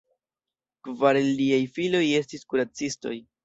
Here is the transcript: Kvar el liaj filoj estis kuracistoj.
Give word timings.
Kvar 0.87 1.21
el 1.21 1.29
liaj 1.41 1.61
filoj 1.77 2.03
estis 2.23 2.51
kuracistoj. 2.51 3.17